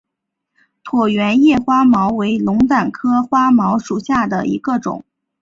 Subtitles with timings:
[0.83, 5.05] 椭圆叶花锚为龙胆科花锚属下的一个种。